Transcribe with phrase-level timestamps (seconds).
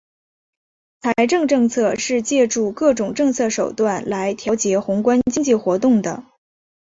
[0.99, 6.25] 财政政策是借助各种政策手段来调节宏观经济活动的。